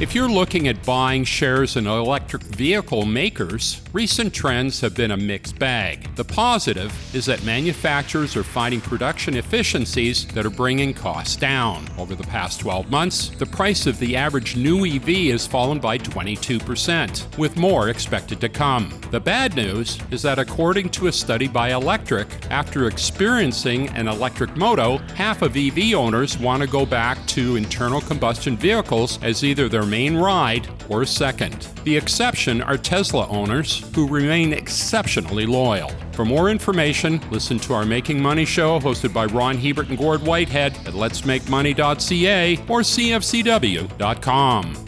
If 0.00 0.14
you're 0.14 0.30
looking 0.30 0.66
at 0.66 0.82
buying 0.86 1.24
shares 1.24 1.76
in 1.76 1.86
electric 1.86 2.42
vehicle 2.42 3.04
makers, 3.04 3.82
recent 3.92 4.32
trends 4.32 4.80
have 4.80 4.94
been 4.94 5.10
a 5.10 5.16
mixed 5.18 5.58
bag. 5.58 6.16
The 6.16 6.24
positive 6.24 6.90
is 7.14 7.26
that 7.26 7.44
manufacturers 7.44 8.34
are 8.34 8.42
finding 8.42 8.80
production 8.80 9.36
efficiencies 9.36 10.26
that 10.28 10.46
are 10.46 10.50
bringing 10.50 10.94
costs 10.94 11.36
down. 11.36 11.86
Over 11.98 12.14
the 12.14 12.24
past 12.24 12.60
12 12.60 12.90
months, 12.90 13.28
the 13.28 13.44
price 13.44 13.86
of 13.86 13.98
the 13.98 14.16
average 14.16 14.56
new 14.56 14.86
EV 14.86 15.32
has 15.32 15.46
fallen 15.46 15.78
by 15.78 15.98
22%, 15.98 17.36
with 17.36 17.58
more 17.58 17.90
expected 17.90 18.40
to 18.40 18.48
come. 18.48 18.98
The 19.10 19.20
bad 19.20 19.54
news 19.54 19.98
is 20.10 20.22
that 20.22 20.38
according 20.38 20.88
to 20.90 21.08
a 21.08 21.12
study 21.12 21.46
by 21.46 21.74
Electric, 21.74 22.26
after 22.50 22.86
experiencing 22.86 23.90
an 23.90 24.08
electric 24.08 24.56
moto, 24.56 24.96
half 25.14 25.42
of 25.42 25.58
EV 25.58 25.92
owners 25.92 26.38
want 26.38 26.62
to 26.62 26.68
go 26.68 26.86
back 26.86 27.18
to 27.26 27.56
internal 27.56 28.00
combustion 28.00 28.56
vehicles 28.56 29.22
as 29.22 29.44
either 29.44 29.68
their 29.68 29.89
main 29.90 30.16
ride 30.16 30.68
or 30.88 31.04
second. 31.04 31.68
The 31.84 31.96
exception 31.96 32.62
are 32.62 32.78
Tesla 32.78 33.26
owners 33.28 33.84
who 33.94 34.08
remain 34.08 34.52
exceptionally 34.52 35.46
loyal. 35.46 35.90
For 36.12 36.24
more 36.24 36.50
information, 36.50 37.20
listen 37.30 37.58
to 37.60 37.74
our 37.74 37.84
Making 37.84 38.22
Money 38.22 38.44
show 38.44 38.78
hosted 38.78 39.12
by 39.12 39.26
Ron 39.26 39.56
Hebert 39.56 39.88
and 39.88 39.98
Gord 39.98 40.22
Whitehead 40.22 40.74
at 40.86 40.94
letsmakemoney.ca 40.94 42.56
or 42.68 42.80
cfcw.com. 42.80 44.86